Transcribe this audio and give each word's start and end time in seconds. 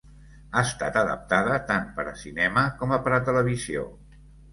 Ha 0.51 0.61
estat 0.67 0.95
adaptada 1.01 1.57
tant 1.71 1.85
per 1.99 2.05
a 2.11 2.13
cinema 2.21 2.63
com 2.81 2.95
per 3.09 3.13
a 3.19 3.21
televisió. 3.29 3.85